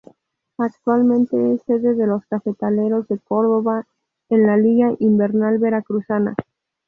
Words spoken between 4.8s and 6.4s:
Invernal Veracruzana.